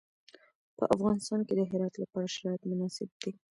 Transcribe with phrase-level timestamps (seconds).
[0.77, 3.31] په افغانستان کې د هرات لپاره شرایط مناسب دي.